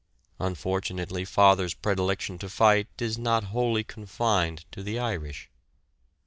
[0.39, 5.47] Unfortunately "father's" predilection to fight is not wholly confined to the Irish!